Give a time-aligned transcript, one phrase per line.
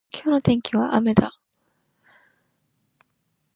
[0.11, 1.31] 今日の天気は雨だ。